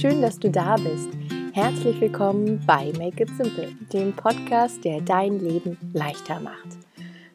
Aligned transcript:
schön, 0.00 0.22
dass 0.22 0.38
du 0.38 0.48
da 0.48 0.76
bist. 0.76 1.10
Herzlich 1.52 2.00
willkommen 2.00 2.64
bei 2.66 2.90
Make 2.96 3.24
It 3.24 3.28
Simple, 3.36 3.68
dem 3.92 4.16
Podcast, 4.16 4.82
der 4.82 5.02
dein 5.02 5.38
Leben 5.38 5.76
leichter 5.92 6.40
macht. 6.40 6.78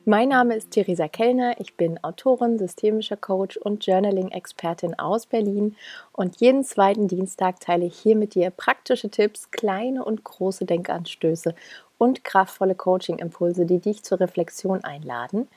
Mein 0.05 0.29
Name 0.29 0.55
ist 0.55 0.71
Theresa 0.71 1.07
Kellner, 1.07 1.59
ich 1.59 1.77
bin 1.77 2.03
Autorin, 2.03 2.57
systemischer 2.57 3.17
Coach 3.17 3.57
und 3.57 3.85
Journaling-Expertin 3.85 4.97
aus 4.97 5.27
Berlin 5.27 5.75
und 6.11 6.41
jeden 6.41 6.63
zweiten 6.63 7.07
Dienstag 7.07 7.59
teile 7.59 7.85
ich 7.85 7.99
hier 7.99 8.15
mit 8.15 8.33
dir 8.33 8.49
praktische 8.49 9.11
Tipps, 9.11 9.51
kleine 9.51 10.03
und 10.03 10.23
große 10.23 10.65
Denkanstöße 10.65 11.53
und 11.99 12.23
kraftvolle 12.23 12.73
Coaching-Impulse, 12.73 13.67
die 13.67 13.77
dich 13.77 14.01
zur 14.01 14.19
Reflexion 14.19 14.83
einladen. 14.83 15.47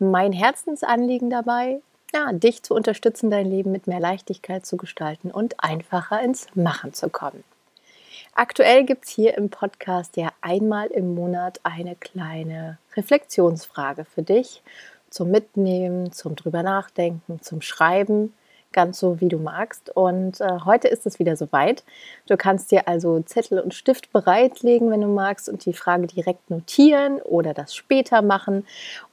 Mein 0.00 0.32
Herzensanliegen 0.32 1.30
dabei, 1.30 1.82
ja, 2.14 2.32
dich 2.32 2.62
zu 2.62 2.74
unterstützen, 2.74 3.30
dein 3.30 3.46
Leben 3.46 3.72
mit 3.72 3.86
mehr 3.86 4.00
Leichtigkeit 4.00 4.64
zu 4.64 4.76
gestalten 4.76 5.30
und 5.30 5.62
einfacher 5.62 6.22
ins 6.22 6.46
Machen 6.54 6.94
zu 6.94 7.08
kommen. 7.10 7.44
Aktuell 8.34 8.84
gibt 8.84 9.04
es 9.04 9.10
hier 9.10 9.36
im 9.36 9.50
Podcast 9.50 10.16
ja 10.16 10.28
einmal 10.40 10.88
im 10.88 11.14
Monat 11.14 11.60
eine 11.64 11.96
kleine 11.96 12.78
Reflexionsfrage 12.96 14.04
für 14.04 14.22
dich 14.22 14.62
zum 15.10 15.30
Mitnehmen, 15.30 16.12
zum 16.12 16.36
drüber 16.36 16.62
nachdenken, 16.62 17.40
zum 17.42 17.62
Schreiben, 17.62 18.34
ganz 18.72 19.00
so 19.00 19.20
wie 19.20 19.28
du 19.28 19.38
magst. 19.38 19.90
Und 19.96 20.40
äh, 20.40 20.60
heute 20.64 20.88
ist 20.88 21.06
es 21.06 21.18
wieder 21.18 21.36
soweit. 21.36 21.82
Du 22.26 22.36
kannst 22.36 22.70
dir 22.70 22.86
also 22.86 23.20
Zettel 23.20 23.58
und 23.58 23.74
Stift 23.74 24.12
bereitlegen, 24.12 24.90
wenn 24.90 25.00
du 25.00 25.08
magst, 25.08 25.48
und 25.48 25.64
die 25.64 25.72
Frage 25.72 26.06
direkt 26.06 26.50
notieren 26.50 27.20
oder 27.22 27.54
das 27.54 27.74
später 27.74 28.22
machen 28.22 28.66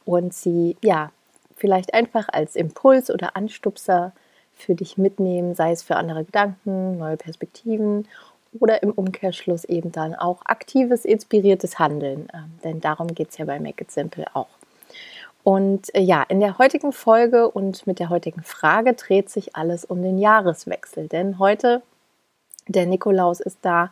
und 0.04 0.34
sie 0.34 0.78
ja 0.84 1.12
vielleicht 1.56 1.94
einfach 1.94 2.28
als 2.32 2.56
Impuls 2.56 3.10
oder 3.10 3.36
Anstupser 3.36 4.14
für 4.54 4.76
dich 4.76 4.98
mitnehmen, 4.98 5.56
sei 5.56 5.72
es 5.72 5.84
für 5.84 5.96
andere 5.96 6.24
Gedanken, 6.24 6.98
neue 6.98 7.18
Perspektiven 7.18 8.08
oder 8.60 8.82
im 8.84 8.92
Umkehrschluss 8.92 9.66
eben 9.66 9.92
dann 9.92 10.16
auch 10.16 10.42
aktives, 10.46 11.06
inspiriertes 11.06 11.78
Handeln. 11.78 12.28
Ähm, 12.34 12.60
denn 12.64 12.82
darum 12.82 13.08
geht 13.08 13.30
es 13.32 13.38
ja 13.38 13.46
bei 13.46 13.60
Make 13.60 13.84
It 13.84 13.92
Simple 13.92 14.26
auch. 14.34 14.48
Und 15.44 15.94
äh, 15.94 16.02
ja, 16.02 16.24
in 16.24 16.40
der 16.40 16.58
heutigen 16.58 16.92
Folge 16.92 17.50
und 17.50 17.86
mit 17.86 18.00
der 18.00 18.10
heutigen 18.10 18.44
Frage 18.44 18.94
dreht 18.94 19.30
sich 19.30 19.56
alles 19.56 19.86
um 19.86 20.02
den 20.02 20.18
Jahreswechsel. 20.18 21.08
Denn 21.08 21.38
heute, 21.38 21.82
der 22.68 22.86
Nikolaus 22.86 23.42
ist 23.42 23.60
da, 23.62 23.92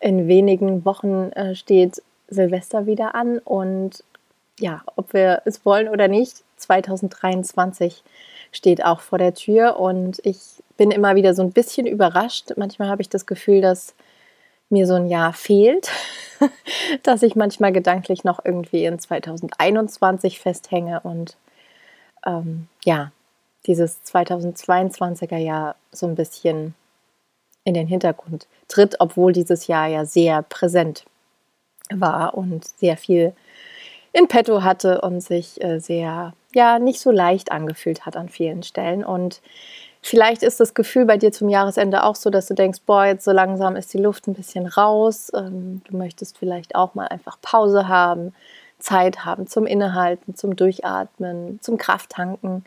in 0.00 0.28
wenigen 0.28 0.84
Wochen 0.84 1.30
äh, 1.32 1.54
steht 1.54 2.02
Silvester 2.28 2.86
wieder 2.86 3.14
an 3.14 3.38
und 3.38 4.04
ja, 4.58 4.82
ob 4.94 5.14
wir 5.14 5.42
es 5.46 5.64
wollen 5.64 5.88
oder 5.88 6.06
nicht, 6.06 6.44
2023 6.60 8.02
steht 8.52 8.84
auch 8.84 9.00
vor 9.00 9.18
der 9.18 9.34
Tür 9.34 9.78
und 9.78 10.20
ich 10.24 10.38
bin 10.76 10.90
immer 10.90 11.14
wieder 11.14 11.34
so 11.34 11.42
ein 11.42 11.52
bisschen 11.52 11.86
überrascht. 11.86 12.52
Manchmal 12.56 12.88
habe 12.88 13.02
ich 13.02 13.08
das 13.08 13.26
Gefühl, 13.26 13.60
dass 13.60 13.94
mir 14.70 14.86
so 14.86 14.94
ein 14.94 15.08
Jahr 15.08 15.32
fehlt, 15.32 15.90
dass 17.02 17.22
ich 17.22 17.36
manchmal 17.36 17.72
gedanklich 17.72 18.24
noch 18.24 18.44
irgendwie 18.44 18.84
in 18.84 18.98
2021 18.98 20.40
festhänge 20.40 21.00
und 21.00 21.36
ähm, 22.24 22.68
ja, 22.84 23.12
dieses 23.66 24.00
2022er 24.04 25.36
Jahr 25.36 25.76
so 25.92 26.06
ein 26.06 26.14
bisschen 26.14 26.74
in 27.64 27.74
den 27.74 27.86
Hintergrund 27.86 28.46
tritt, 28.68 28.96
obwohl 29.00 29.32
dieses 29.32 29.66
Jahr 29.66 29.86
ja 29.86 30.04
sehr 30.06 30.42
präsent 30.42 31.04
war 31.90 32.34
und 32.34 32.66
sehr 32.66 32.96
viel 32.96 33.34
in 34.12 34.28
petto 34.28 34.62
hatte 34.62 35.00
und 35.00 35.20
sich 35.20 35.62
äh, 35.62 35.78
sehr, 35.78 36.34
ja, 36.54 36.78
nicht 36.78 37.00
so 37.00 37.10
leicht 37.10 37.52
angefühlt 37.52 38.06
hat 38.06 38.16
an 38.16 38.28
vielen 38.28 38.62
Stellen. 38.62 39.04
Und 39.04 39.40
vielleicht 40.02 40.42
ist 40.42 40.60
das 40.60 40.74
Gefühl 40.74 41.04
bei 41.04 41.16
dir 41.16 41.32
zum 41.32 41.48
Jahresende 41.48 42.04
auch 42.04 42.16
so, 42.16 42.30
dass 42.30 42.46
du 42.46 42.54
denkst, 42.54 42.80
boah, 42.86 43.04
jetzt 43.04 43.24
so 43.24 43.32
langsam 43.32 43.76
ist 43.76 43.92
die 43.94 43.98
Luft 43.98 44.26
ein 44.26 44.34
bisschen 44.34 44.66
raus. 44.66 45.30
Ähm, 45.34 45.82
du 45.88 45.96
möchtest 45.96 46.38
vielleicht 46.38 46.74
auch 46.74 46.94
mal 46.94 47.06
einfach 47.06 47.38
Pause 47.40 47.88
haben, 47.88 48.34
Zeit 48.78 49.24
haben 49.24 49.46
zum 49.46 49.66
Innehalten, 49.66 50.34
zum 50.34 50.56
Durchatmen, 50.56 51.60
zum 51.60 51.76
Krafttanken 51.76 52.64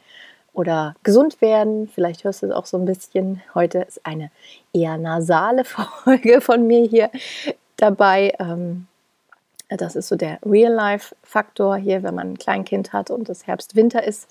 oder 0.54 0.96
gesund 1.04 1.42
werden. 1.42 1.90
Vielleicht 1.94 2.24
hörst 2.24 2.44
du 2.44 2.48
es 2.48 2.52
auch 2.52 2.68
so 2.68 2.78
ein 2.78 2.86
bisschen. 2.86 3.42
Heute 3.54 3.80
ist 3.80 4.06
eine 4.06 4.32
eher 4.72 4.98
nasale 4.98 5.64
Folge 5.66 6.40
von 6.40 6.66
mir 6.68 6.86
hier 6.88 7.10
dabei. 7.78 8.34
Ähm, 8.40 8.88
das 9.78 9.96
ist 9.96 10.08
so 10.08 10.16
der 10.16 10.40
Real-Life-Faktor 10.46 11.78
hier, 11.78 12.04
wenn 12.04 12.16
man 12.16 12.32
ein 12.32 12.38
Kleinkind 12.38 12.94
hat 12.94 13.10
und 13.10 13.30
es 13.30 13.48
Herbst-Winter 13.48 14.04
ist, 14.04 14.28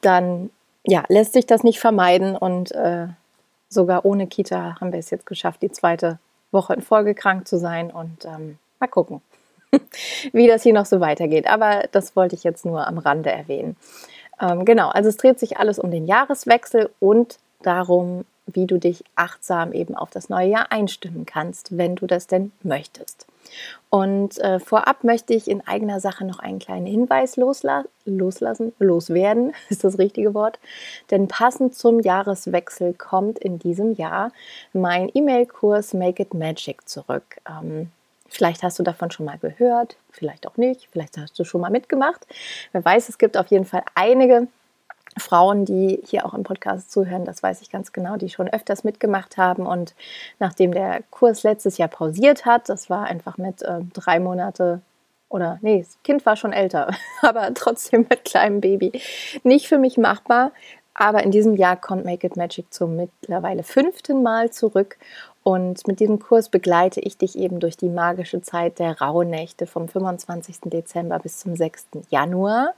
dann 0.00 0.50
ja, 0.84 1.04
lässt 1.08 1.32
sich 1.32 1.46
das 1.46 1.62
nicht 1.62 1.80
vermeiden 1.80 2.36
und 2.36 2.72
äh, 2.72 3.08
sogar 3.68 4.04
ohne 4.04 4.26
Kita 4.26 4.80
haben 4.80 4.92
wir 4.92 4.98
es 4.98 5.10
jetzt 5.10 5.26
geschafft, 5.26 5.62
die 5.62 5.70
zweite 5.70 6.18
Woche 6.52 6.74
in 6.74 6.82
Folge 6.82 7.14
krank 7.14 7.48
zu 7.48 7.58
sein 7.58 7.90
und 7.90 8.24
ähm, 8.24 8.58
mal 8.80 8.86
gucken, 8.86 9.22
wie 10.32 10.46
das 10.46 10.62
hier 10.62 10.74
noch 10.74 10.86
so 10.86 11.00
weitergeht. 11.00 11.46
Aber 11.46 11.84
das 11.92 12.16
wollte 12.16 12.34
ich 12.36 12.44
jetzt 12.44 12.64
nur 12.64 12.86
am 12.86 12.98
Rande 12.98 13.30
erwähnen. 13.30 13.76
Ähm, 14.40 14.64
genau, 14.64 14.88
also 14.88 15.08
es 15.08 15.16
dreht 15.16 15.38
sich 15.38 15.58
alles 15.58 15.78
um 15.78 15.90
den 15.90 16.06
Jahreswechsel 16.06 16.90
und 17.00 17.38
darum, 17.62 18.24
wie 18.46 18.66
du 18.66 18.78
dich 18.78 19.04
achtsam 19.14 19.72
eben 19.72 19.94
auf 19.94 20.10
das 20.10 20.28
neue 20.28 20.48
Jahr 20.48 20.70
einstimmen 20.70 21.24
kannst, 21.26 21.76
wenn 21.76 21.96
du 21.96 22.06
das 22.06 22.26
denn 22.26 22.52
möchtest. 22.62 23.26
Und 23.90 24.38
äh, 24.38 24.58
vorab 24.58 25.04
möchte 25.04 25.34
ich 25.34 25.48
in 25.48 25.66
eigener 25.66 26.00
Sache 26.00 26.24
noch 26.24 26.40
einen 26.40 26.58
kleinen 26.58 26.86
Hinweis 26.86 27.36
losla 27.36 27.84
loslassen, 28.04 28.72
loswerden, 28.78 29.54
ist 29.68 29.84
das 29.84 29.98
richtige 29.98 30.34
Wort. 30.34 30.58
Denn 31.10 31.28
passend 31.28 31.74
zum 31.74 32.00
Jahreswechsel 32.00 32.94
kommt 32.94 33.38
in 33.38 33.58
diesem 33.58 33.94
Jahr 33.94 34.32
mein 34.72 35.10
E-Mail-Kurs 35.14 35.94
Make 35.94 36.22
It 36.24 36.34
Magic 36.34 36.88
zurück. 36.88 37.36
Ähm, 37.48 37.90
vielleicht 38.28 38.62
hast 38.62 38.78
du 38.78 38.82
davon 38.82 39.10
schon 39.10 39.26
mal 39.26 39.38
gehört, 39.38 39.96
vielleicht 40.10 40.46
auch 40.46 40.56
nicht, 40.56 40.88
vielleicht 40.90 41.16
hast 41.16 41.38
du 41.38 41.44
schon 41.44 41.60
mal 41.60 41.70
mitgemacht. 41.70 42.26
Wer 42.72 42.84
weiß, 42.84 43.08
es 43.08 43.18
gibt 43.18 43.36
auf 43.36 43.46
jeden 43.48 43.64
Fall 43.64 43.84
einige 43.94 44.48
Frauen, 45.16 45.64
die 45.64 46.00
hier 46.04 46.26
auch 46.26 46.34
im 46.34 46.42
Podcast 46.42 46.90
zuhören, 46.90 47.24
das 47.24 47.42
weiß 47.42 47.60
ich 47.62 47.70
ganz 47.70 47.92
genau, 47.92 48.16
die 48.16 48.28
schon 48.28 48.48
öfters 48.48 48.84
mitgemacht 48.84 49.36
haben. 49.36 49.66
Und 49.66 49.94
nachdem 50.38 50.72
der 50.72 51.02
Kurs 51.10 51.42
letztes 51.42 51.78
Jahr 51.78 51.88
pausiert 51.88 52.46
hat, 52.46 52.68
das 52.68 52.90
war 52.90 53.04
einfach 53.04 53.38
mit 53.38 53.62
äh, 53.62 53.80
drei 53.92 54.20
Monate 54.20 54.80
oder 55.28 55.58
nee, 55.62 55.80
das 55.80 55.98
Kind 56.02 56.24
war 56.26 56.36
schon 56.36 56.52
älter, 56.52 56.90
aber 57.22 57.52
trotzdem 57.54 58.06
mit 58.08 58.24
kleinem 58.24 58.60
Baby, 58.60 58.92
nicht 59.42 59.68
für 59.68 59.78
mich 59.78 59.98
machbar. 59.98 60.52
Aber 60.96 61.24
in 61.24 61.32
diesem 61.32 61.56
Jahr 61.56 61.76
kommt 61.76 62.04
Make 62.04 62.28
It 62.28 62.36
Magic 62.36 62.72
zum 62.72 62.94
mittlerweile 62.94 63.64
fünften 63.64 64.22
Mal 64.22 64.50
zurück 64.50 64.96
und 65.46 65.86
mit 65.86 66.00
diesem 66.00 66.20
Kurs 66.20 66.48
begleite 66.48 67.00
ich 67.00 67.18
dich 67.18 67.36
eben 67.36 67.60
durch 67.60 67.76
die 67.76 67.90
magische 67.90 68.40
Zeit 68.40 68.78
der 68.78 68.98
Rauhnächte 68.98 69.66
vom 69.66 69.88
25. 69.88 70.56
Dezember 70.64 71.18
bis 71.18 71.38
zum 71.38 71.54
6. 71.54 71.88
Januar. 72.08 72.72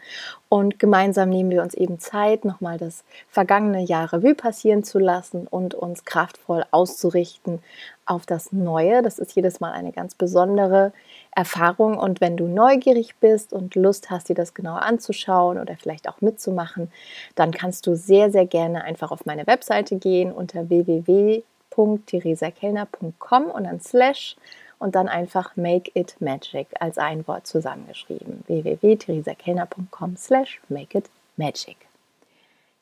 Und 0.49 0.81
gemeinsam 0.81 1.29
nehmen 1.29 1.51
wir 1.51 1.63
uns 1.63 1.75
eben 1.75 2.01
Zeit, 2.01 2.45
nochmal 2.45 2.77
das 2.77 3.05
vergangene 3.29 3.85
Jahr 3.85 4.13
Revue 4.13 4.35
passieren 4.35 4.83
zu 4.83 4.99
lassen 4.99 5.47
und 5.47 5.75
uns 5.77 6.05
kraftvoll 6.05 6.65
auszurichten 6.73 7.61
auf 8.05 8.27
das 8.27 8.51
Neue. 8.51 9.01
Das 9.01 9.21
ist 9.21 9.37
jedes 9.37 9.61
Mal 9.61 9.71
eine 9.71 9.93
ganz 9.93 10.17
besondere 10.17 10.93
Erfahrung. 11.31 11.97
Und 11.97 12.21
wenn 12.21 12.37
du 12.37 12.49
neugierig 12.49 13.15
bist 13.21 13.53
und 13.53 13.77
Lust 13.77 14.11
hast, 14.11 14.29
dir 14.29 14.35
das 14.35 14.55
genauer 14.55 14.83
anzuschauen 14.83 15.61
oder 15.61 15.77
vielleicht 15.77 16.09
auch 16.09 16.21
mitzumachen, 16.21 16.91
dann 17.37 17.53
kannst 17.53 17.87
du 17.87 17.95
sehr, 17.95 18.33
sehr 18.33 18.47
gerne 18.47 18.83
einfach 18.83 19.13
auf 19.13 19.25
meine 19.25 19.47
Webseite 19.47 19.95
gehen 19.95 20.33
unter 20.33 20.69
www 20.69 21.45
www.theresakellner.com 21.77 23.45
und 23.45 23.65
dann 23.65 23.81
slash 23.81 24.37
und 24.79 24.95
dann 24.95 25.09
einfach 25.09 25.57
Make 25.57 25.91
It 25.95 26.17
Magic 26.21 26.69
als 26.81 26.99
ein 26.99 27.27
Wort 27.27 27.47
zusammengeschrieben. 27.47 28.45
www.theresakellner.com 28.47 30.17
slash 30.17 30.61
Make 30.69 30.99
It 30.99 31.11
Magic. 31.37 31.77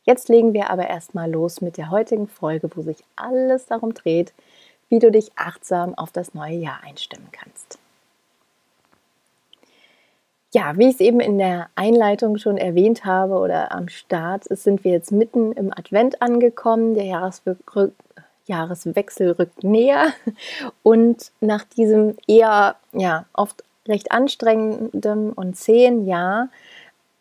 Jetzt 0.04 0.28
legen 0.28 0.52
wir 0.52 0.70
aber 0.70 0.88
erstmal 0.88 1.30
los 1.30 1.60
mit 1.60 1.76
der 1.76 1.90
heutigen 1.90 2.28
Folge, 2.28 2.68
wo 2.74 2.82
sich 2.82 2.98
alles 3.16 3.66
darum 3.66 3.94
dreht, 3.94 4.34
wie 4.88 4.98
du 4.98 5.10
dich 5.10 5.32
achtsam 5.36 5.94
auf 5.96 6.12
das 6.12 6.34
neue 6.34 6.56
Jahr 6.56 6.80
einstimmen 6.82 7.28
kannst. 7.32 7.78
Ja, 10.52 10.78
wie 10.78 10.88
ich 10.88 10.94
es 10.94 11.00
eben 11.00 11.18
in 11.18 11.38
der 11.38 11.68
Einleitung 11.74 12.38
schon 12.38 12.58
erwähnt 12.58 13.04
habe 13.04 13.34
oder 13.34 13.72
am 13.72 13.88
Start, 13.88 14.44
sind 14.44 14.84
wir 14.84 14.92
jetzt 14.92 15.10
mitten 15.10 15.50
im 15.50 15.72
Advent 15.72 16.22
angekommen. 16.22 16.94
Der 16.94 17.06
Jahresrück 17.06 17.58
Jahreswechsel 18.46 19.32
rückt 19.32 19.64
näher 19.64 20.12
und 20.82 21.32
nach 21.40 21.64
diesem 21.64 22.16
eher 22.26 22.76
ja 22.92 23.26
oft 23.32 23.64
recht 23.86 24.12
anstrengenden 24.12 25.32
und 25.32 25.56
zähen 25.56 26.06
Jahr, 26.06 26.48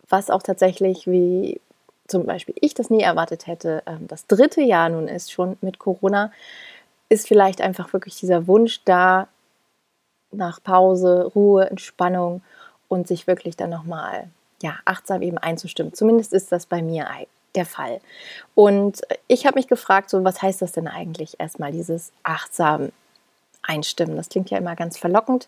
was 0.09 0.29
auch 0.29 0.43
tatsächlich 0.43 1.07
wie 1.07 1.59
zum 2.07 2.25
Beispiel 2.25 2.55
ich 2.59 2.73
das 2.73 2.89
nie 2.89 3.01
erwartet 3.01 3.47
hätte, 3.47 3.83
ähm, 3.85 4.07
das 4.07 4.27
dritte 4.27 4.61
Jahr 4.61 4.89
nun 4.89 5.07
ist 5.07 5.31
schon 5.31 5.57
mit 5.61 5.79
Corona, 5.79 6.31
ist 7.09 7.27
vielleicht 7.27 7.61
einfach 7.61 7.93
wirklich 7.93 8.19
dieser 8.19 8.47
Wunsch 8.47 8.81
da 8.85 9.27
nach 10.31 10.61
Pause, 10.63 11.31
Ruhe, 11.35 11.69
Entspannung 11.69 12.41
und 12.87 13.07
sich 13.07 13.27
wirklich 13.27 13.55
dann 13.55 13.69
nochmal 13.69 14.29
ja, 14.61 14.75
achtsam 14.85 15.21
eben 15.21 15.37
einzustimmen. 15.37 15.93
Zumindest 15.93 16.33
ist 16.33 16.51
das 16.51 16.65
bei 16.65 16.81
mir 16.81 17.09
der 17.55 17.65
Fall. 17.65 18.01
Und 18.55 19.01
ich 19.27 19.45
habe 19.45 19.57
mich 19.57 19.67
gefragt, 19.67 20.09
so 20.09 20.23
was 20.23 20.41
heißt 20.41 20.61
das 20.61 20.71
denn 20.71 20.87
eigentlich 20.87 21.39
erstmal, 21.39 21.71
dieses 21.71 22.11
achtsam 22.23 22.91
einstimmen? 23.61 24.15
Das 24.15 24.29
klingt 24.29 24.49
ja 24.49 24.57
immer 24.57 24.75
ganz 24.75 24.97
verlockend 24.97 25.47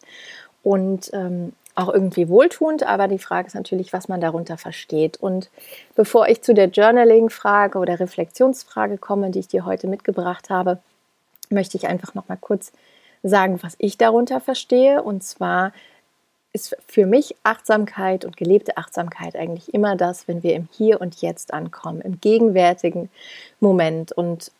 und 0.63 1.11
ähm, 1.13 1.53
auch 1.75 1.93
irgendwie 1.93 2.29
wohltuend, 2.29 2.83
aber 2.83 3.07
die 3.07 3.19
Frage 3.19 3.47
ist 3.47 3.53
natürlich, 3.53 3.91
was 3.91 4.07
man 4.07 4.21
darunter 4.21 4.57
versteht. 4.57 5.17
Und 5.17 5.49
bevor 5.95 6.27
ich 6.29 6.41
zu 6.41 6.53
der 6.53 6.69
Journaling-Frage 6.69 7.77
oder 7.77 7.99
Reflexionsfrage 7.99 8.97
komme, 8.97 9.29
die 9.29 9.39
ich 9.39 9.49
dir 9.49 9.65
heute 9.65 9.87
mitgebracht 9.87 10.49
habe, 10.49 10.79
möchte 11.49 11.77
ich 11.77 11.87
einfach 11.87 12.13
noch 12.13 12.29
mal 12.29 12.37
kurz 12.37 12.71
sagen, 13.23 13.61
was 13.61 13.75
ich 13.77 13.97
darunter 13.97 14.39
verstehe. 14.39 15.03
Und 15.03 15.23
zwar 15.23 15.73
ist 16.55 16.75
für 16.87 17.05
mich 17.05 17.35
Achtsamkeit 17.43 18.23
und 18.23 18.37
gelebte 18.37 18.77
Achtsamkeit 18.77 19.35
eigentlich 19.35 19.73
immer 19.73 19.97
das, 19.97 20.29
wenn 20.29 20.41
wir 20.41 20.55
im 20.55 20.69
Hier 20.71 21.01
und 21.01 21.21
Jetzt 21.21 21.53
ankommen, 21.53 21.99
im 21.99 22.21
gegenwärtigen 22.21 23.09
Moment 23.59 24.13
und 24.13 24.53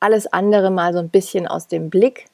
alles 0.00 0.26
andere 0.26 0.70
mal 0.70 0.94
so 0.94 1.00
ein 1.00 1.10
bisschen 1.10 1.46
aus 1.46 1.68
dem 1.68 1.90
Blick 1.90 2.24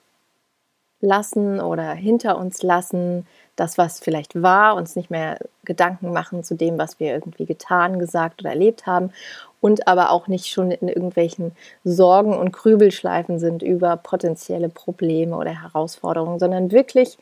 lassen 1.01 1.61
oder 1.61 1.93
hinter 1.93 2.39
uns 2.39 2.63
lassen, 2.63 3.27
das, 3.57 3.79
was 3.79 3.99
vielleicht 3.99 4.41
war, 4.41 4.77
uns 4.77 4.95
nicht 4.95 5.11
mehr 5.11 5.39
Gedanken 5.65 6.13
machen 6.13 6.45
zu 6.45 6.55
dem, 6.55 6.79
was 6.79 7.01
wir 7.01 7.13
irgendwie 7.13 7.47
getan, 7.47 7.99
gesagt 7.99 8.43
oder 8.43 8.51
erlebt 8.51 8.87
haben 8.87 9.13
und 9.61 9.89
aber 9.89 10.11
auch 10.11 10.29
nicht 10.29 10.47
schon 10.47 10.71
in 10.71 10.89
irgendwelchen 10.89 11.53
Sorgen 11.85 12.37
und 12.37 12.53
Grübelschleifen 12.53 13.39
sind 13.39 13.63
über 13.63 13.97
potenzielle 13.97 14.69
Probleme 14.69 15.37
oder 15.37 15.63
Herausforderungen, 15.63 16.39
sondern 16.39 16.71
wirklich 16.71 17.19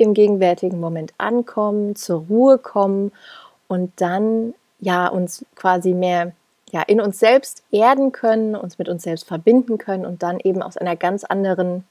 im 0.00 0.14
gegenwärtigen 0.14 0.80
Moment 0.80 1.12
ankommen, 1.18 1.96
zur 1.96 2.26
Ruhe 2.28 2.58
kommen 2.58 3.12
und 3.68 3.92
dann 4.00 4.54
ja 4.80 5.08
uns 5.08 5.44
quasi 5.54 5.94
mehr 5.94 6.32
ja 6.72 6.82
in 6.82 7.00
uns 7.00 7.18
selbst 7.18 7.62
erden 7.70 8.12
können, 8.12 8.54
uns 8.54 8.78
mit 8.78 8.88
uns 8.88 9.02
selbst 9.02 9.26
verbinden 9.26 9.78
können 9.78 10.06
und 10.06 10.22
dann 10.22 10.38
eben 10.40 10.62
aus 10.62 10.76
einer 10.76 10.96
ganz 10.96 11.24
anderen 11.24 11.84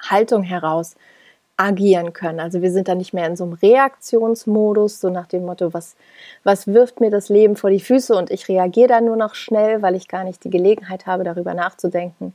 Haltung 0.00 0.42
heraus 0.42 0.96
agieren 1.56 2.12
können. 2.12 2.38
Also 2.38 2.60
wir 2.60 2.70
sind 2.70 2.86
da 2.88 2.94
nicht 2.94 3.14
mehr 3.14 3.26
in 3.26 3.36
so 3.36 3.44
einem 3.44 3.54
Reaktionsmodus, 3.54 5.00
so 5.00 5.08
nach 5.08 5.26
dem 5.26 5.46
Motto, 5.46 5.72
was, 5.72 5.96
was 6.44 6.66
wirft 6.66 7.00
mir 7.00 7.10
das 7.10 7.30
Leben 7.30 7.56
vor 7.56 7.70
die 7.70 7.80
Füße 7.80 8.14
und 8.14 8.30
ich 8.30 8.48
reagiere 8.48 8.88
dann 8.88 9.06
nur 9.06 9.16
noch 9.16 9.34
schnell, 9.34 9.80
weil 9.80 9.94
ich 9.94 10.08
gar 10.08 10.24
nicht 10.24 10.44
die 10.44 10.50
Gelegenheit 10.50 11.06
habe, 11.06 11.24
darüber 11.24 11.54
nachzudenken, 11.54 12.34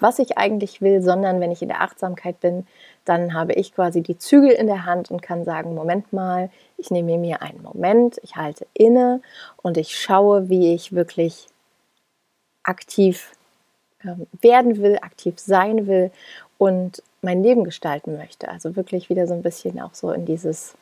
was 0.00 0.18
ich 0.18 0.38
eigentlich 0.38 0.80
will, 0.80 1.02
sondern 1.02 1.40
wenn 1.40 1.50
ich 1.50 1.62
in 1.62 1.68
der 1.68 1.82
Achtsamkeit 1.82 2.40
bin, 2.40 2.66
dann 3.04 3.34
habe 3.34 3.52
ich 3.54 3.74
quasi 3.74 4.02
die 4.02 4.18
Zügel 4.18 4.50
in 4.50 4.66
der 4.66 4.84
Hand 4.84 5.10
und 5.10 5.22
kann 5.22 5.44
sagen, 5.44 5.74
Moment 5.74 6.12
mal, 6.12 6.50
ich 6.76 6.90
nehme 6.90 7.18
mir 7.18 7.42
einen 7.42 7.62
Moment, 7.62 8.18
ich 8.22 8.36
halte 8.36 8.66
inne 8.74 9.20
und 9.62 9.76
ich 9.76 9.96
schaue, 9.96 10.48
wie 10.48 10.74
ich 10.74 10.92
wirklich 10.92 11.46
aktiv 12.62 13.32
ähm, 14.04 14.26
werden 14.40 14.78
will, 14.78 14.98
aktiv 15.02 15.38
sein 15.38 15.86
will 15.86 16.10
und 16.58 17.02
mein 17.22 17.42
Leben 17.42 17.64
gestalten 17.64 18.16
möchte. 18.16 18.48
Also 18.48 18.76
wirklich 18.76 19.08
wieder 19.10 19.26
so 19.26 19.34
ein 19.34 19.42
bisschen 19.42 19.80
auch 19.80 19.94
so 19.94 20.12
in 20.12 20.24
dieses, 20.24 20.74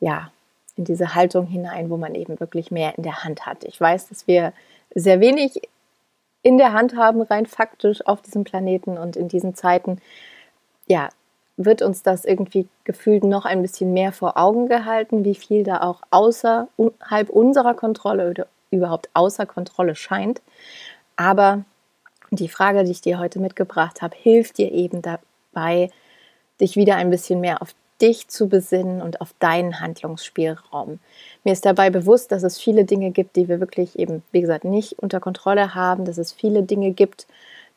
ja, 0.00 0.30
in 0.76 0.84
diese 0.84 1.14
Haltung 1.14 1.46
hinein, 1.46 1.90
wo 1.90 1.96
man 1.96 2.14
eben 2.14 2.40
wirklich 2.40 2.70
mehr 2.70 2.96
in 2.96 3.02
der 3.02 3.24
Hand 3.24 3.46
hat. 3.46 3.64
Ich 3.64 3.80
weiß, 3.80 4.08
dass 4.08 4.26
wir 4.26 4.52
sehr 4.94 5.20
wenig 5.20 5.62
in 6.42 6.58
der 6.58 6.72
Hand 6.72 6.96
haben, 6.96 7.22
rein 7.22 7.46
faktisch 7.46 8.06
auf 8.06 8.22
diesem 8.22 8.44
Planeten 8.44 8.98
und 8.98 9.16
in 9.16 9.28
diesen 9.28 9.54
Zeiten, 9.54 10.00
ja, 10.86 11.08
wird 11.56 11.82
uns 11.82 12.02
das 12.02 12.24
irgendwie 12.24 12.68
gefühlt 12.84 13.24
noch 13.24 13.44
ein 13.44 13.60
bisschen 13.60 13.92
mehr 13.92 14.12
vor 14.12 14.38
Augen 14.38 14.66
gehalten, 14.66 15.24
wie 15.24 15.34
viel 15.34 15.62
da 15.62 15.82
auch 15.82 16.00
außerhalb 16.10 17.28
unserer 17.28 17.74
Kontrolle 17.74 18.30
oder 18.30 18.46
überhaupt 18.70 19.10
außer 19.12 19.44
Kontrolle 19.44 19.94
scheint. 19.94 20.40
Aber 21.16 21.64
die 22.30 22.48
Frage, 22.48 22.84
die 22.84 22.92
ich 22.92 23.02
dir 23.02 23.18
heute 23.18 23.40
mitgebracht 23.40 24.00
habe, 24.00 24.16
hilft 24.16 24.58
dir 24.58 24.72
eben 24.72 25.02
dabei, 25.02 25.90
dich 26.60 26.76
wieder 26.76 26.96
ein 26.96 27.10
bisschen 27.10 27.40
mehr 27.40 27.60
auf 27.60 27.74
dich 28.00 28.28
zu 28.28 28.48
besinnen 28.48 29.02
und 29.02 29.20
auf 29.20 29.34
deinen 29.38 29.80
Handlungsspielraum. 29.80 31.00
Mir 31.44 31.52
ist 31.52 31.66
dabei 31.66 31.90
bewusst, 31.90 32.32
dass 32.32 32.42
es 32.42 32.58
viele 32.58 32.84
Dinge 32.84 33.10
gibt, 33.10 33.36
die 33.36 33.48
wir 33.48 33.60
wirklich 33.60 33.98
eben, 33.98 34.22
wie 34.32 34.40
gesagt, 34.40 34.64
nicht 34.64 34.98
unter 34.98 35.20
Kontrolle 35.20 35.74
haben, 35.74 36.04
dass 36.04 36.18
es 36.18 36.32
viele 36.32 36.62
Dinge 36.62 36.92
gibt, 36.92 37.26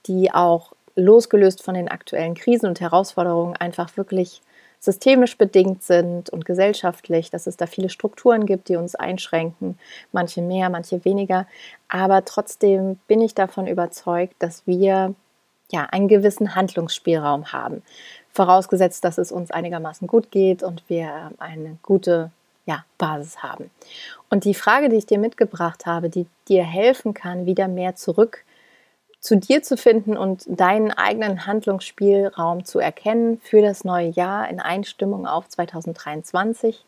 die 0.07 0.33
auch 0.33 0.73
losgelöst 0.95 1.63
von 1.63 1.75
den 1.75 1.89
aktuellen 1.89 2.35
Krisen 2.35 2.67
und 2.67 2.79
Herausforderungen 2.79 3.55
einfach 3.55 3.97
wirklich 3.97 4.41
systemisch 4.79 5.37
bedingt 5.37 5.81
sind 5.81 6.29
und 6.29 6.45
gesellschaftlich, 6.45 7.29
dass 7.29 7.47
es 7.47 7.55
da 7.55 7.67
viele 7.67 7.89
Strukturen 7.89 8.45
gibt, 8.45 8.67
die 8.67 8.75
uns 8.75 8.95
einschränken, 8.95 9.79
manche 10.11 10.41
mehr, 10.41 10.69
manche 10.69 11.05
weniger. 11.05 11.47
Aber 11.87 12.25
trotzdem 12.25 12.99
bin 13.07 13.21
ich 13.21 13.33
davon 13.33 13.65
überzeugt, 13.65 14.35
dass 14.39 14.67
wir 14.67 15.15
ja 15.71 15.85
einen 15.85 16.09
gewissen 16.09 16.55
Handlungsspielraum 16.55 17.53
haben. 17.53 17.81
Vorausgesetzt, 18.33 19.03
dass 19.03 19.17
es 19.17 19.31
uns 19.31 19.51
einigermaßen 19.51 20.07
gut 20.07 20.31
geht 20.31 20.63
und 20.63 20.83
wir 20.87 21.31
eine 21.37 21.77
gute 21.83 22.31
ja, 22.65 22.85
Basis 22.97 23.43
haben. 23.43 23.69
Und 24.29 24.45
die 24.45 24.53
Frage, 24.53 24.89
die 24.89 24.95
ich 24.95 25.05
dir 25.05 25.19
mitgebracht 25.19 25.85
habe, 25.85 26.09
die 26.09 26.25
dir 26.47 26.63
helfen 26.63 27.13
kann, 27.13 27.45
wieder 27.45 27.67
mehr 27.67 27.95
zurück 27.95 28.43
zu 29.23 29.37
dir 29.37 29.63
zu 29.63 29.77
finden 29.77 30.17
und 30.17 30.43
deinen 30.47 30.91
eigenen 30.91 31.45
Handlungsspielraum 31.45 32.65
zu 32.65 32.79
erkennen 32.79 33.39
für 33.41 33.61
das 33.61 33.85
neue 33.85 34.09
Jahr 34.09 34.49
in 34.49 34.59
Einstimmung 34.59 35.25
auf 35.25 35.47
2023. 35.47 36.83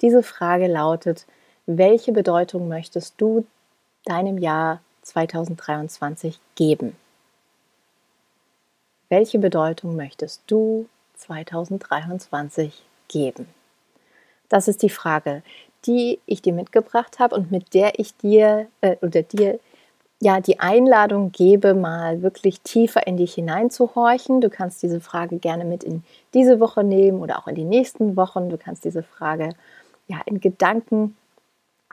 Diese 0.00 0.22
Frage 0.22 0.66
lautet, 0.66 1.26
welche 1.66 2.12
Bedeutung 2.12 2.68
möchtest 2.68 3.20
du 3.20 3.46
deinem 4.06 4.38
Jahr 4.38 4.80
2023 5.02 6.40
geben? 6.54 6.96
Welche 9.16 9.38
Bedeutung 9.38 9.94
möchtest 9.94 10.42
du 10.48 10.88
2023 11.18 12.82
geben? 13.06 13.46
Das 14.48 14.66
ist 14.66 14.82
die 14.82 14.90
Frage, 14.90 15.44
die 15.86 16.18
ich 16.26 16.42
dir 16.42 16.52
mitgebracht 16.52 17.20
habe 17.20 17.36
und 17.36 17.52
mit 17.52 17.74
der 17.74 18.00
ich 18.00 18.16
dir 18.16 18.66
äh, 18.80 18.96
oder 19.02 19.22
dir 19.22 19.60
ja, 20.20 20.40
die 20.40 20.58
Einladung 20.58 21.30
gebe, 21.30 21.74
mal 21.74 22.22
wirklich 22.22 22.60
tiefer 22.62 23.06
in 23.06 23.16
dich 23.16 23.34
hineinzuhorchen. 23.34 24.40
Du 24.40 24.50
kannst 24.50 24.82
diese 24.82 25.00
Frage 25.00 25.38
gerne 25.38 25.64
mit 25.64 25.84
in 25.84 26.02
diese 26.34 26.58
Woche 26.58 26.82
nehmen 26.82 27.20
oder 27.20 27.38
auch 27.38 27.46
in 27.46 27.54
die 27.54 27.62
nächsten 27.62 28.16
Wochen. 28.16 28.48
Du 28.48 28.58
kannst 28.58 28.84
diese 28.84 29.04
Frage 29.04 29.50
ja 30.08 30.20
in 30.26 30.40
Gedanken 30.40 31.16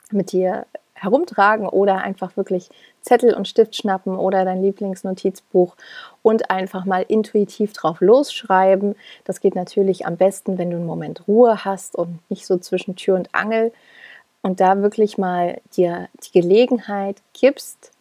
mit 0.10 0.32
dir 0.32 0.66
herumtragen 1.02 1.68
oder 1.68 1.98
einfach 1.98 2.38
wirklich 2.38 2.70
Zettel 3.02 3.34
und 3.34 3.48
Stift 3.48 3.76
schnappen 3.76 4.16
oder 4.16 4.46
dein 4.46 4.62
Lieblingsnotizbuch 4.62 5.76
und 6.22 6.52
einfach 6.52 6.86
mal 6.86 7.04
intuitiv 7.08 7.74
drauf 7.74 8.02
losschreiben. 8.02 8.96
Das 9.24 9.42
geht 9.42 9.56
natürlich 9.56 10.06
am 10.06 10.18
besten, 10.18 10.58
wenn 10.60 10.70
du 10.70 10.78
einen 10.78 10.86
Moment 10.86 11.28
Ruhe 11.28 11.66
hast 11.66 11.96
und 11.96 12.20
nicht 12.30 12.46
so 12.46 12.58
zwischen 12.58 12.96
Tür 12.96 13.16
und 13.16 13.34
Angel 13.34 13.74
und 14.44 14.60
da 14.60 14.82
wirklich 14.82 15.18
mal 15.18 15.60
dir 15.76 16.08
die 16.24 16.40
Gelegenheit 16.40 17.22
gibst, 17.34 17.92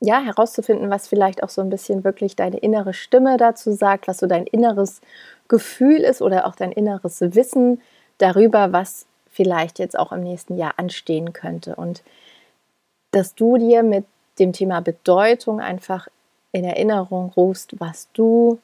ja, 0.00 0.20
herauszufinden, 0.20 0.90
was 0.90 1.06
vielleicht 1.06 1.42
auch 1.42 1.50
so 1.50 1.60
ein 1.60 1.70
bisschen 1.70 2.04
wirklich 2.04 2.34
deine 2.34 2.56
innere 2.58 2.94
Stimme 2.94 3.36
dazu 3.36 3.70
sagt, 3.72 4.08
was 4.08 4.18
so 4.18 4.26
dein 4.26 4.46
inneres 4.46 5.00
Gefühl 5.46 5.98
ist 5.98 6.22
oder 6.22 6.46
auch 6.46 6.56
dein 6.56 6.72
inneres 6.72 7.20
Wissen 7.20 7.82
darüber, 8.18 8.72
was 8.72 9.06
vielleicht 9.30 9.78
jetzt 9.78 9.98
auch 9.98 10.12
im 10.12 10.22
nächsten 10.22 10.56
Jahr 10.56 10.74
anstehen 10.76 11.32
könnte. 11.32 11.76
Und 11.76 12.02
dass 13.12 13.34
du 13.34 13.56
dir 13.56 13.82
mit 13.82 14.04
dem 14.38 14.52
Thema 14.52 14.80
Bedeutung 14.80 15.60
einfach 15.60 16.08
in 16.52 16.64
Erinnerung 16.64 17.32
rufst, 17.36 17.78
was 17.78 18.08
du 18.12 18.58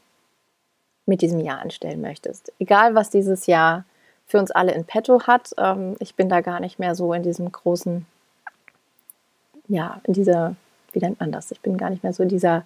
mit 1.05 1.23
diesem 1.23 1.41
Jahr 1.41 1.61
anstellen 1.61 2.01
möchtest. 2.01 2.53
Egal, 2.59 2.95
was 2.95 3.11
dieses 3.11 3.47
Jahr 3.47 3.85
für 4.27 4.39
uns 4.39 4.51
alle 4.51 4.73
in 4.73 4.85
petto 4.85 5.23
hat. 5.27 5.51
Ähm, 5.57 5.97
ich 6.01 6.17
bin 6.17 6.29
da 6.29 6.41
gar 6.41 6.59
nicht 6.59 6.81
mehr 6.81 6.97
so 6.97 7.13
in 7.13 7.23
diesem 7.23 7.51
großen, 7.51 8.05
ja, 9.69 10.01
in 10.05 10.15
dieser 10.15 10.57
wie 10.97 11.01
nennt 11.01 11.21
man 11.21 11.31
das? 11.31 11.51
Ich 11.51 11.61
bin 11.61 11.77
gar 11.77 11.91
nicht 11.91 12.03
mehr 12.03 12.15
so 12.15 12.23
in 12.23 12.31
dieser 12.31 12.65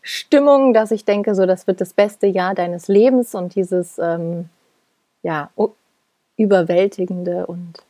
Stimmung, 0.00 0.72
dass 0.72 0.90
ich 0.90 1.04
denke, 1.04 1.34
so 1.34 1.44
das 1.44 1.66
wird 1.66 1.80
das 1.80 1.92
beste 1.92 2.26
Jahr 2.26 2.54
deines 2.54 2.88
Lebens 2.88 3.34
und 3.34 3.54
dieses 3.54 3.98
ähm, 3.98 4.48
ja 5.22 5.50
überwältigende 6.36 7.46
und 7.46 7.82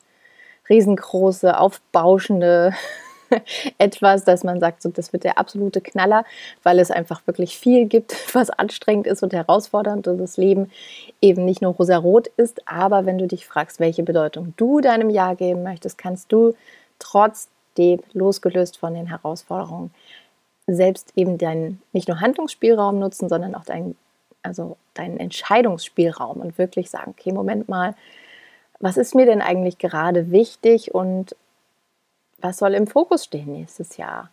riesengroße, 0.68 1.58
aufbauschende 1.58 2.72
etwas, 3.78 4.24
dass 4.24 4.44
man 4.44 4.60
sagt, 4.60 4.82
so, 4.82 4.88
das 4.88 5.12
wird 5.12 5.24
der 5.24 5.38
absolute 5.38 5.80
Knaller, 5.80 6.24
weil 6.62 6.78
es 6.78 6.90
einfach 6.90 7.26
wirklich 7.26 7.58
viel 7.58 7.86
gibt, 7.86 8.14
was 8.34 8.50
anstrengend 8.50 9.06
ist 9.06 9.22
und 9.22 9.32
herausfordernd 9.32 10.08
und 10.08 10.18
das 10.18 10.36
Leben 10.36 10.70
eben 11.20 11.44
nicht 11.44 11.62
nur 11.62 11.74
rosarot 11.74 12.28
ist. 12.36 12.66
Aber 12.68 13.06
wenn 13.06 13.18
du 13.18 13.26
dich 13.26 13.46
fragst, 13.46 13.80
welche 13.80 14.02
Bedeutung 14.02 14.54
du 14.56 14.80
deinem 14.80 15.10
Jahr 15.10 15.36
geben 15.36 15.62
möchtest, 15.62 15.98
kannst 15.98 16.32
du 16.32 16.54
trotz 16.98 17.48
dem, 17.78 18.00
losgelöst 18.12 18.78
von 18.78 18.94
den 18.94 19.06
Herausforderungen, 19.06 19.92
selbst 20.66 21.12
eben 21.14 21.38
deinen 21.38 21.80
nicht 21.92 22.08
nur 22.08 22.20
Handlungsspielraum 22.20 22.98
nutzen, 22.98 23.28
sondern 23.28 23.54
auch 23.54 23.64
deinen, 23.64 23.96
also 24.42 24.76
deinen 24.94 25.18
Entscheidungsspielraum 25.20 26.38
und 26.38 26.58
wirklich 26.58 26.90
sagen, 26.90 27.14
okay, 27.16 27.32
Moment 27.32 27.68
mal, 27.68 27.94
was 28.78 28.96
ist 28.96 29.14
mir 29.14 29.26
denn 29.26 29.42
eigentlich 29.42 29.78
gerade 29.78 30.30
wichtig 30.30 30.94
und 30.94 31.34
was 32.38 32.58
soll 32.58 32.74
im 32.74 32.86
Fokus 32.86 33.24
stehen 33.24 33.52
nächstes 33.52 33.96
Jahr? 33.96 34.30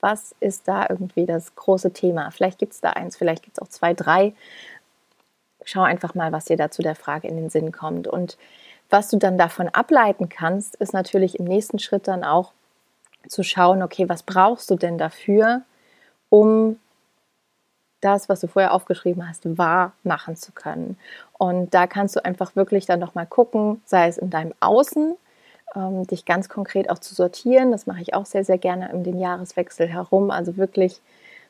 Was 0.00 0.34
ist 0.40 0.66
da 0.66 0.86
irgendwie 0.88 1.26
das 1.26 1.54
große 1.54 1.92
Thema? 1.92 2.30
Vielleicht 2.30 2.58
gibt 2.58 2.72
es 2.72 2.80
da 2.80 2.90
eins, 2.90 3.16
vielleicht 3.16 3.42
gibt 3.42 3.58
es 3.58 3.62
auch 3.62 3.68
zwei, 3.68 3.94
drei. 3.94 4.34
Schau 5.64 5.82
einfach 5.82 6.14
mal, 6.14 6.32
was 6.32 6.46
dir 6.46 6.56
dazu 6.56 6.82
der 6.82 6.96
Frage 6.96 7.28
in 7.28 7.36
den 7.36 7.50
Sinn 7.50 7.70
kommt. 7.70 8.08
Und 8.08 8.36
was 8.90 9.08
du 9.10 9.18
dann 9.18 9.38
davon 9.38 9.68
ableiten 9.68 10.28
kannst, 10.28 10.74
ist 10.76 10.92
natürlich 10.92 11.38
im 11.38 11.44
nächsten 11.44 11.78
Schritt 11.78 12.08
dann 12.08 12.24
auch 12.24 12.52
zu 13.28 13.44
schauen, 13.44 13.82
okay, 13.82 14.08
was 14.08 14.24
brauchst 14.24 14.70
du 14.70 14.76
denn 14.76 14.98
dafür, 14.98 15.62
um 16.30 16.78
das, 18.02 18.28
was 18.28 18.40
du 18.40 18.46
vorher 18.46 18.74
aufgeschrieben 18.74 19.26
hast, 19.26 19.56
wahr 19.56 19.92
machen 20.02 20.36
zu 20.36 20.52
können. 20.52 20.98
Und 21.38 21.72
da 21.72 21.86
kannst 21.86 22.16
du 22.16 22.24
einfach 22.24 22.54
wirklich 22.54 22.84
dann 22.84 23.00
nochmal 23.00 23.26
gucken, 23.26 23.80
sei 23.86 24.08
es 24.08 24.18
in 24.18 24.28
deinem 24.28 24.52
Außen, 24.60 25.14
ähm, 25.74 26.06
dich 26.06 26.24
ganz 26.24 26.48
konkret 26.48 26.90
auch 26.90 26.98
zu 26.98 27.14
sortieren. 27.14 27.72
Das 27.72 27.86
mache 27.86 28.02
ich 28.02 28.14
auch 28.14 28.26
sehr, 28.26 28.44
sehr 28.44 28.58
gerne 28.58 28.90
um 28.92 29.04
den 29.04 29.18
Jahreswechsel 29.18 29.88
herum. 29.88 30.30
Also 30.30 30.56
wirklich 30.56 31.00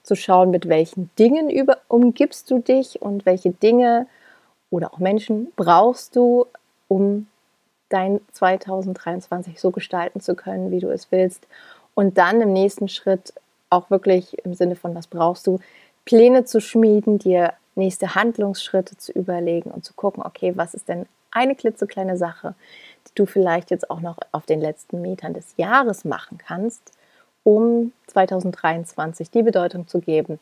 zu 0.03 0.15
schauen, 0.15 0.51
mit 0.51 0.69
welchen 0.69 1.11
Dingen 1.19 1.51
über, 1.51 1.79
umgibst 1.89 2.51
du 2.51 2.59
dich 2.59 3.03
und 3.03 3.27
welche 3.27 3.51
Dinge 3.51 4.07
oder 4.71 4.93
auch 4.93 4.99
Menschen 4.99 5.53
brauchst 5.57 6.17
du, 6.17 6.47
um 6.89 7.27
dein 7.89 8.21
2023 8.33 9.61
so 9.61 9.71
gestalten 9.71 10.21
zu 10.21 10.35
können, 10.35 10.71
wie 10.71 10.81
du 10.81 10.91
es 10.91 11.13
willst. 11.13 11.47
Und 11.95 12.19
dann 12.19 12.41
im 12.41 12.53
nächsten 12.53 12.89
Schritt 12.89 13.35
auch 13.71 13.91
wirklich 13.91 14.45
im 14.45 14.55
Sinne 14.55 14.77
von, 14.77 14.95
was 14.95 15.07
brauchst 15.07 15.47
du, 15.47 15.61
Pläne 16.05 16.45
zu 16.45 16.61
schmieden, 16.61 17.19
dir 17.19 17.55
nächste 17.75 18.15
Handlungsschritte 18.15 18.97
zu 18.97 19.13
überlegen 19.13 19.71
und 19.71 19.85
zu 19.85 19.95
gucken, 19.95 20.23
okay, 20.25 20.53
was 20.57 20.75
ist 20.75 20.89
denn 20.89 21.07
eine 21.31 21.55
klitzekleine 21.55 22.17
Sache, 22.17 22.55
die 23.09 23.13
du 23.15 23.27
vielleicht 23.27 23.71
jetzt 23.71 23.91
auch 23.91 24.01
noch 24.01 24.19
auf 24.33 24.47
den 24.47 24.61
letzten 24.61 25.01
Metern 25.01 25.33
des 25.33 25.55
Jahres 25.57 26.05
machen 26.05 26.39
kannst, 26.39 26.93
um 27.45 27.93
2023 28.09 29.31
die 29.31 29.43
Bedeutung 29.43 29.89
zu 29.89 30.01
geben, 30.01 30.39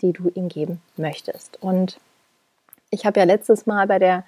die 0.00 0.12
du 0.12 0.28
ihm 0.34 0.48
geben 0.48 0.82
möchtest. 0.96 1.62
Und 1.62 1.98
ich 2.90 3.06
habe 3.06 3.20
ja 3.20 3.24
letztes 3.24 3.66
Mal 3.66 3.86
bei 3.86 3.98
der 3.98 4.24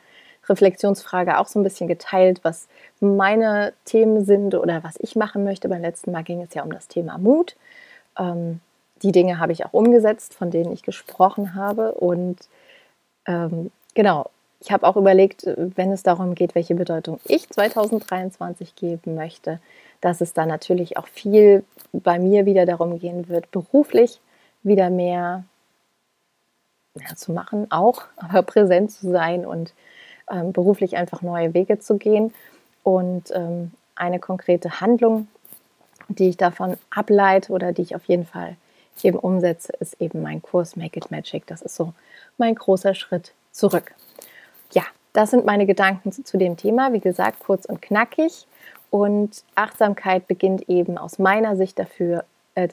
Reflexionsfrage 0.48 1.38
auch 1.38 1.48
so 1.48 1.58
ein 1.58 1.62
bisschen 1.64 1.88
geteilt, 1.88 2.40
was 2.42 2.68
meine 3.00 3.72
Themen 3.84 4.24
sind 4.24 4.54
oder 4.54 4.84
was 4.84 4.94
ich 4.98 5.16
machen 5.16 5.44
möchte. 5.44 5.68
Beim 5.68 5.82
letzten 5.82 6.12
Mal 6.12 6.22
ging 6.22 6.40
es 6.42 6.54
ja 6.54 6.62
um 6.62 6.72
das 6.72 6.88
Thema 6.88 7.18
Mut. 7.18 7.56
Ähm, 8.18 8.60
die 9.04 9.12
Dinge 9.12 9.38
habe 9.38 9.52
ich 9.52 9.64
auch 9.66 9.72
umgesetzt, 9.72 10.34
von 10.34 10.50
denen 10.50 10.72
ich 10.72 10.82
gesprochen 10.82 11.54
habe. 11.54 11.92
Und 11.92 12.48
ähm, 13.26 13.70
genau, 13.94 14.30
ich 14.60 14.72
habe 14.72 14.86
auch 14.86 14.96
überlegt, 14.96 15.46
wenn 15.46 15.92
es 15.92 16.02
darum 16.02 16.34
geht, 16.34 16.54
welche 16.54 16.74
Bedeutung 16.74 17.20
ich 17.26 17.48
2023 17.50 18.74
geben 18.74 19.14
möchte, 19.14 19.60
dass 20.00 20.22
es 20.22 20.32
da 20.32 20.46
natürlich 20.46 20.96
auch 20.96 21.06
viel 21.06 21.64
bei 21.92 22.18
mir 22.18 22.46
wieder 22.46 22.64
darum 22.64 22.98
gehen 22.98 23.28
wird, 23.28 23.50
beruflich 23.50 24.20
wieder 24.62 24.88
mehr 24.88 25.44
ja, 26.98 27.14
zu 27.14 27.32
machen, 27.32 27.70
auch, 27.70 28.04
aber 28.16 28.42
präsent 28.42 28.90
zu 28.90 29.10
sein 29.10 29.44
und 29.44 29.74
ähm, 30.30 30.52
beruflich 30.52 30.96
einfach 30.96 31.20
neue 31.20 31.52
Wege 31.52 31.78
zu 31.78 31.98
gehen. 31.98 32.32
Und 32.82 33.30
ähm, 33.32 33.72
eine 33.96 34.18
konkrete 34.18 34.80
Handlung, 34.80 35.28
die 36.08 36.30
ich 36.30 36.36
davon 36.38 36.78
ableite 36.90 37.52
oder 37.52 37.72
die 37.72 37.82
ich 37.82 37.94
auf 37.94 38.04
jeden 38.06 38.24
Fall 38.24 38.56
eben 39.02 39.18
umsetze, 39.18 39.72
ist 39.80 40.00
eben 40.00 40.22
mein 40.22 40.42
Kurs 40.42 40.76
Make 40.76 40.98
It 40.98 41.10
Magic. 41.10 41.46
Das 41.46 41.62
ist 41.62 41.76
so 41.76 41.92
mein 42.38 42.54
großer 42.54 42.94
Schritt 42.94 43.32
zurück. 43.52 43.94
Ja, 44.72 44.82
das 45.12 45.30
sind 45.30 45.44
meine 45.44 45.66
Gedanken 45.66 46.12
zu 46.12 46.36
dem 46.36 46.56
Thema. 46.56 46.92
Wie 46.92 47.00
gesagt, 47.00 47.40
kurz 47.40 47.64
und 47.64 47.82
knackig. 47.82 48.46
Und 48.90 49.42
Achtsamkeit 49.56 50.28
beginnt 50.28 50.68
eben 50.68 50.98
aus 50.98 51.18
meiner 51.18 51.56
Sicht 51.56 51.78
dafür, 51.78 52.24
äh, 52.54 52.68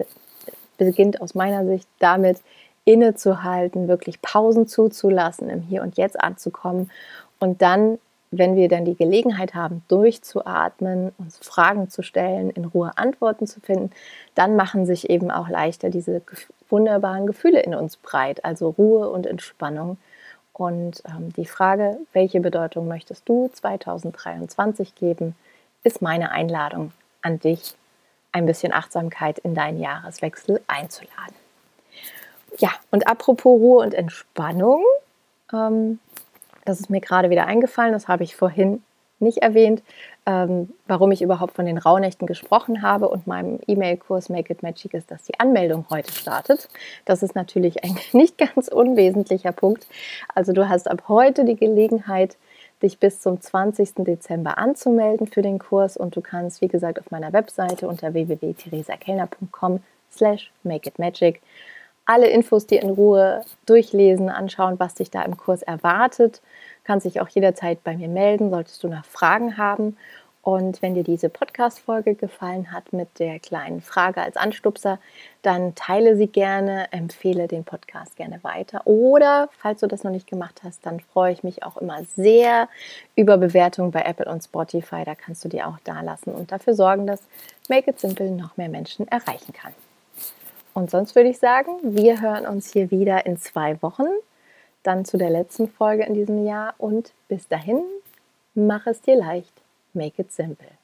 beginnt 0.78 1.22
aus 1.22 1.34
meiner 1.34 1.66
Sicht 1.66 1.88
damit, 2.00 2.40
innezuhalten, 2.86 3.88
wirklich 3.88 4.22
Pausen 4.22 4.68
zuzulassen, 4.68 5.50
im 5.50 5.62
Hier 5.62 5.82
und 5.82 5.98
Jetzt 5.98 6.20
anzukommen 6.20 6.90
und 7.40 7.62
dann 7.62 8.00
wenn 8.32 8.56
wir 8.56 8.70
dann 8.70 8.86
die 8.86 8.96
Gelegenheit 8.96 9.54
haben, 9.54 9.84
durchzuatmen, 9.90 11.12
uns 11.18 11.38
Fragen 11.38 11.90
zu 11.90 12.02
stellen, 12.02 12.50
in 12.50 12.64
Ruhe 12.66 12.94
Antworten 12.96 13.46
zu 13.46 13.60
finden, 13.60 13.92
dann 14.36 14.56
machen 14.56 14.86
sich 14.86 15.10
eben 15.10 15.30
auch 15.30 15.50
leichter 15.50 15.90
diese 15.90 16.22
wunderbaren 16.70 17.28
Gefühle 17.28 17.62
in 17.62 17.76
uns 17.76 17.98
breit, 17.98 18.46
also 18.46 18.70
Ruhe 18.70 19.10
und 19.10 19.28
Entspannung. 19.28 19.98
Und 20.54 21.04
ähm, 21.06 21.34
die 21.34 21.46
Frage, 21.46 21.98
welche 22.14 22.40
Bedeutung 22.40 22.88
möchtest 22.88 23.28
du 23.28 23.50
2023 23.52 24.96
geben, 24.96 25.36
ist 25.84 26.02
meine 26.02 26.32
Einladung 26.32 26.94
an 27.22 27.40
dich, 27.40 27.76
ein 28.32 28.46
bisschen 28.46 28.72
Achtsamkeit 28.72 29.40
in 29.40 29.56
deinen 29.56 29.80
Jahreswechsel 29.80 30.62
einzuladen. 30.68 31.36
Ja, 32.60 32.72
und 32.92 33.08
apropos 33.08 33.60
Ruhe 33.60 33.84
und 33.84 33.94
Entspannung, 33.94 34.86
ähm, 35.54 36.00
das 36.66 36.80
ist 36.80 36.90
mir 36.90 37.02
gerade 37.02 37.30
wieder 37.30 37.46
eingefallen, 37.46 37.94
das 37.94 38.08
habe 38.08 38.24
ich 38.24 38.36
vorhin 38.36 38.84
nicht 39.22 39.38
erwähnt, 39.40 39.84
ähm, 40.26 40.74
warum 40.88 41.12
ich 41.12 41.22
überhaupt 41.22 41.54
von 41.54 41.66
den 41.66 41.78
Rauhnächten 41.78 42.28
gesprochen 42.28 42.82
habe 42.82 43.08
und 43.08 43.28
meinem 43.28 43.60
E-Mail-Kurs 43.68 44.30
Make 44.30 44.54
It 44.54 44.64
Magic 44.64 44.94
ist, 44.94 45.12
dass 45.12 45.24
die 45.24 45.40
Anmeldung 45.40 45.86
heute 45.90 46.12
startet. 46.12 46.70
Das 47.06 47.24
ist 47.24 47.36
natürlich 47.36 47.84
ein 47.84 47.96
nicht 48.14 48.38
ganz 48.38 48.68
unwesentlicher 48.68 49.52
Punkt. 49.52 49.88
Also 50.34 50.54
du 50.54 50.68
hast 50.68 50.90
ab 50.90 51.04
heute 51.08 51.46
die 51.46 51.56
Gelegenheit, 51.56 52.38
dich 52.82 52.98
bis 52.98 53.22
zum 53.22 53.40
20. 53.40 53.94
Dezember 53.98 54.58
anzumelden 54.58 55.28
für 55.28 55.44
den 55.44 55.60
Kurs 55.60 55.98
und 55.98 56.16
du 56.16 56.22
kannst, 56.22 56.62
wie 56.62 56.68
gesagt, 56.68 57.00
auf 57.00 57.12
meiner 57.12 57.32
Webseite 57.32 57.88
unter 57.88 58.14
www.theresakellner.com 58.14 59.82
slash 60.12 60.52
make 60.64 60.90
it 60.90 60.98
magic 60.98 61.42
alle 62.06 62.28
Infos 62.28 62.68
dir 62.68 62.82
in 62.82 62.90
Ruhe 62.90 63.44
durchlesen, 63.66 64.30
anschauen, 64.30 64.80
was 64.80 64.96
dich 64.96 65.12
da 65.12 65.24
im 65.24 65.38
Kurs 65.38 65.62
erwartet. 65.62 66.38
Du 66.38 66.84
kannst 66.86 67.06
dich 67.06 67.22
auch 67.22 67.30
jederzeit 67.30 67.84
bei 67.84 67.96
mir 67.96 68.08
melden, 68.08 68.50
solltest 68.50 68.84
du 68.84 68.88
noch 68.88 69.06
Fragen 69.06 69.58
haben. 69.58 69.98
Und 70.44 70.82
wenn 70.82 70.96
dir 70.96 71.04
diese 71.04 71.30
Podcast-Folge 71.30 72.16
gefallen 72.16 72.72
hat 72.72 72.94
mit 72.94 73.20
der 73.20 73.40
kleinen 73.40 73.82
Frage 73.82 74.22
als 74.22 74.38
Anstupser, 74.38 74.98
dann 75.44 75.76
teile 75.76 76.16
sie 76.16 76.26
gerne, 76.26 76.92
empfehle 76.92 77.48
den 77.48 77.64
Podcast 77.64 78.16
gerne 78.16 78.44
weiter. 78.44 78.82
Oder 78.86 79.50
falls 79.60 79.82
du 79.82 79.88
das 79.88 80.04
noch 80.04 80.12
nicht 80.12 80.26
gemacht 80.26 80.62
hast, 80.64 80.84
dann 80.84 81.00
freue 81.00 81.32
ich 81.32 81.44
mich 81.44 81.62
auch 81.62 81.78
immer 81.78 82.04
sehr 82.16 82.70
über 83.16 83.38
Bewertungen 83.38 83.92
bei 83.92 84.02
Apple 84.02 84.26
und 84.32 84.44
Spotify. 84.44 85.04
Da 85.06 85.14
kannst 85.14 85.46
du 85.46 85.50
die 85.50 85.62
auch 85.62 85.78
da 85.84 86.02
lassen 86.02 86.32
und 86.32 86.52
dafür 86.52 86.74
sorgen, 86.74 87.06
dass 87.06 87.22
Make 87.70 87.92
It 87.92 88.00
Simple 88.00 88.32
noch 88.32 88.58
mehr 88.58 88.70
Menschen 88.70 89.08
erreichen 89.08 89.54
kann. 89.54 89.74
Und 90.74 90.90
sonst 90.90 91.16
würde 91.16 91.30
ich 91.30 91.40
sagen, 91.40 91.72
wir 91.82 92.22
hören 92.22 92.46
uns 92.46 92.72
hier 92.72 92.92
wieder 92.92 93.26
in 93.26 93.38
zwei 93.38 93.82
Wochen, 93.82 94.08
dann 94.84 95.06
zu 95.06 95.18
der 95.18 95.30
letzten 95.30 95.68
Folge 95.68 96.04
in 96.04 96.14
diesem 96.14 96.46
Jahr 96.46 96.74
und 96.78 97.14
bis 97.28 97.48
dahin, 97.48 97.84
mach 98.56 98.88
es 98.88 99.02
dir 99.02 99.16
leicht, 99.16 99.54
make 99.94 100.22
it 100.22 100.32
simple. 100.32 100.81